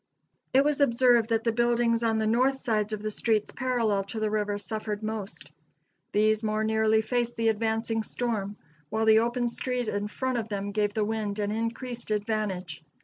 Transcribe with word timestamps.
It 0.51 0.63
was 0.63 0.81
observed 0.81 1.29
that 1.29 1.43
the 1.43 1.51
buildings 1.51 2.01
on 2.03 2.17
the 2.17 2.25
north 2.25 2.57
sides 2.57 2.91
of 2.91 3.03
the 3.03 3.11
streets 3.11 3.51
parallel 3.51 4.03
to 4.05 4.19
the 4.19 4.31
river 4.31 4.57
suffered 4.57 5.03
most. 5.03 5.51
These 6.11 6.41
more 6.41 6.63
nearly 6.63 7.03
faced 7.03 7.35
the 7.35 7.49
advancing 7.49 8.01
storm, 8.01 8.57
while 8.89 9.05
the 9.05 9.19
open 9.19 9.47
street 9.47 9.87
in 9.87 10.07
front 10.07 10.39
of 10.39 10.49
them 10.49 10.71
gave 10.71 10.95
the 10.95 11.05
wind 11.05 11.37
an 11.37 11.51
increased 11.51 12.09
advantage. 12.09 12.83